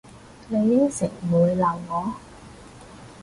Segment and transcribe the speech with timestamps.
[0.47, 2.15] 你應承唔會鬧我？